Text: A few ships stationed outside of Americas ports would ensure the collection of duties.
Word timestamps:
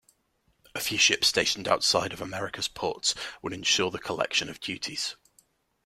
A 0.73 0.79
few 0.79 0.97
ships 0.97 1.27
stationed 1.27 1.67
outside 1.67 2.11
of 2.11 2.21
Americas 2.21 2.67
ports 2.67 3.13
would 3.43 3.53
ensure 3.53 3.91
the 3.91 3.99
collection 3.99 4.49
of 4.49 4.59
duties. 4.59 5.15